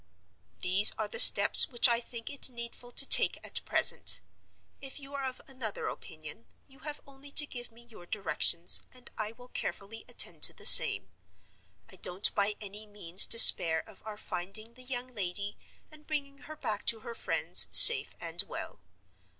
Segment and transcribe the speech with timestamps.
[0.61, 4.19] "These are the steps which I think it needful to take at present.
[4.81, 9.11] If you are of another opinion, you have only to give me your directions, and
[9.15, 11.11] I will carefully attend to the same.
[11.91, 15.55] I don't by any means despair of our finding the young lady
[15.91, 18.79] and bringing her back to her friends safe and well.